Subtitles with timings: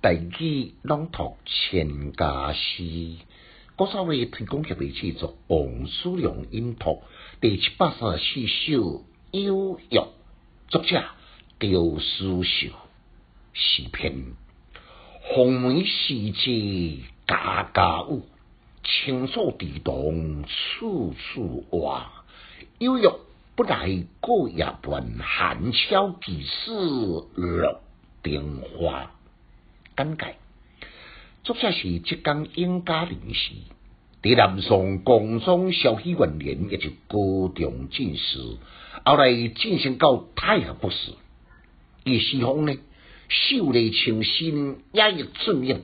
[0.00, 3.16] 大举朗读千家诗，
[3.74, 7.02] 郭少伟提供协会制作王书良音读
[7.40, 9.98] 第七百三十四首《有约》，
[10.68, 11.02] 作者
[11.58, 12.68] 刁思秀，
[13.52, 14.34] 诗篇。
[15.20, 18.22] 红梅时节家家有，
[18.84, 22.12] 青草地动处处蛙。
[22.78, 23.10] 有约
[23.56, 27.80] 不来过夜半，寒悄几时落
[28.22, 28.44] 电
[28.78, 29.10] 话。
[29.98, 30.36] 简介：
[31.42, 33.50] 作者是浙江应家人士，
[34.22, 38.38] 在南宋光宗绍熙元年，也就高中进士，
[39.04, 41.14] 后来晋升到太学博士。
[42.04, 42.76] 伊诗风呢，
[43.28, 45.82] 秀丽清新，雅逸俊颖。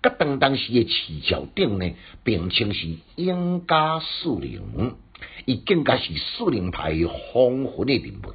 [0.00, 2.86] 甲当当时的辞条顶呢，并称是
[3.16, 4.94] 应家四灵，
[5.46, 6.94] 伊更加是树灵派
[7.32, 8.34] 丰富的人物。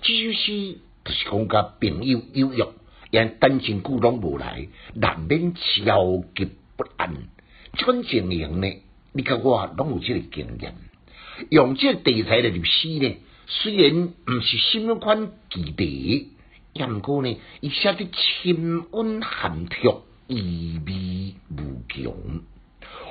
[0.00, 2.64] 这首诗就是讲甲朋友有约。
[3.24, 7.14] 等真久拢无来，难免焦急不安。
[7.76, 10.74] 即款情形呢，你甲我拢有即个经验。
[11.50, 16.32] 用即个题材来入诗呢，虽然毋是心宽记地，
[16.72, 19.88] 也毋过呢，伊写得清温含蓄，
[20.28, 22.14] 意味无穷。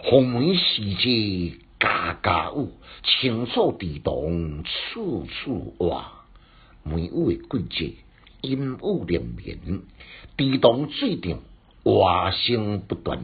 [0.04, 2.70] 红梅时节家家有，
[3.04, 6.12] 青草地动处处蛙。
[6.84, 8.05] 梅雨的季节。
[8.46, 9.60] 阴雾连绵，
[10.38, 11.40] 地动水涨，
[11.84, 13.24] 蛙声不断，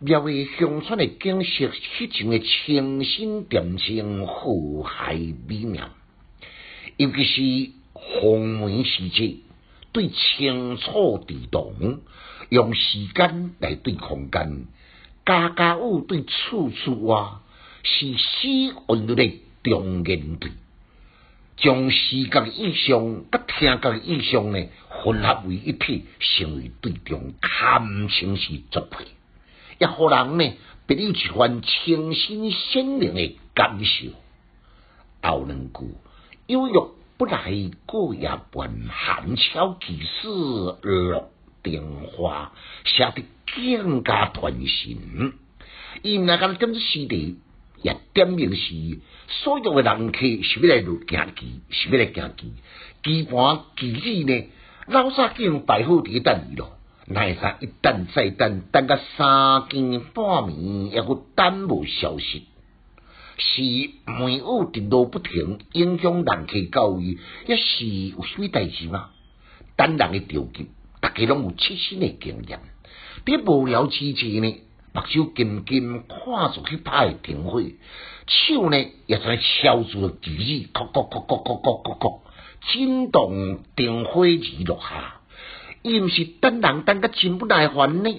[0.00, 5.90] 描绘乡村的景色，迄种的清新恬静，和谐美妙。
[6.96, 9.36] 尤其是红梅时节，
[9.92, 12.00] 对青草地动，
[12.50, 14.66] 用时间来对空间，
[15.24, 17.40] 家家有对处处蛙，
[17.82, 18.48] 是诗
[18.88, 20.50] 韵的重言对。
[21.60, 29.06] 将视觉意象甲听觉意象呢混合为一体，成为对中堪称是绝配，
[29.78, 30.52] 也互人呢
[30.86, 34.06] 别有一番清新鲜灵的感受。
[35.22, 35.94] 后两句
[36.46, 36.80] 有约
[37.18, 37.52] 不来
[37.84, 41.30] 过也半，寒悄几时落
[41.62, 41.82] 电
[42.16, 42.52] 话，
[42.86, 43.22] 写得
[43.54, 45.34] 更加团心。
[46.02, 47.38] 伊毋那敢点子诗题。
[47.82, 48.98] 也点明是
[49.28, 52.52] 所有的人客是要来录行棋，是要来行棋。
[53.02, 54.48] 棋盘棋子呢，
[54.86, 56.72] 老早经摆好伫等伊咯。
[57.06, 62.46] 奈啥一等再等，等到三更半暝，也阁等无消息。
[63.36, 64.42] 是梅雨
[64.72, 69.10] 滴落不停，影响人客交易，也是有啥物代志吗？
[69.76, 70.68] 等人嘅着急，
[71.00, 72.60] 大家拢有切身诶经验。
[73.24, 74.60] 伫无聊之际呢？
[74.92, 77.62] 目睭紧紧看住迄拍灯火，
[78.26, 82.20] 手呢也在敲住了旗子，叩叩叩叩叩叩叩叩，
[82.72, 85.20] 震动灯火而落下。
[85.82, 88.10] 伊毋是等人等个真不耐烦呢，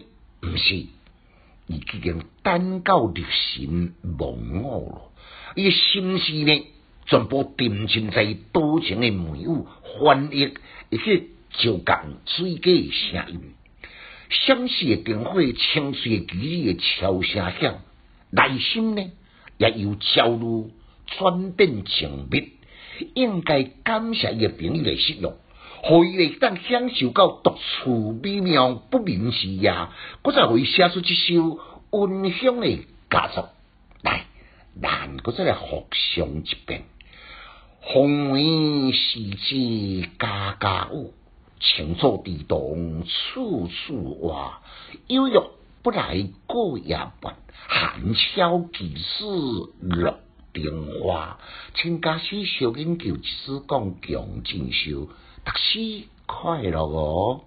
[0.42, 0.90] 毋是，伊
[1.68, 5.12] 已经等到入神忘我咯。
[5.56, 6.66] 伊心思呢，
[7.06, 10.53] 全部沉浸在多情的美物、欢悦，
[10.90, 13.53] 一些就讲水嘅声音。
[14.31, 17.81] 相似的灯火，清脆的机子的敲声响，
[18.30, 19.12] 内心呢
[19.58, 20.72] 也由焦虑
[21.06, 22.50] 转变静谧。
[23.14, 25.36] 应该感谢伊朋友的适用，
[25.81, 29.74] 互伊会当享受到独处美妙不眠之夜，
[30.22, 31.59] 搁再会写出一首
[31.90, 33.50] 温馨的佳作。
[34.02, 34.28] 来，
[34.81, 36.84] 咱搁再来复诵一遍：
[37.81, 41.12] 红梅时节家家有。
[41.62, 44.62] 前座地动，处处哇，
[45.08, 45.52] 悠悠
[45.84, 49.24] 不来过夜半，寒宵几时
[49.80, 50.20] 落
[50.52, 51.38] 冰花？
[51.76, 55.08] 请家师小金球一共讲强进修，
[55.46, 57.42] 读书快乐哦。